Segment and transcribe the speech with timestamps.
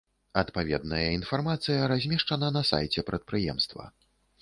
[0.41, 3.83] Адпаведная інфармацыя размешчана на сайце прадпрыемства.